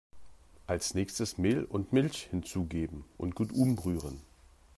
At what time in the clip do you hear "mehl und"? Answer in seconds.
1.37-1.93